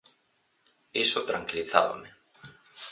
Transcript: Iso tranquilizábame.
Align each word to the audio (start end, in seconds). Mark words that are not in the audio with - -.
Iso 1.05 1.19
tranquilizábame. 1.29 2.09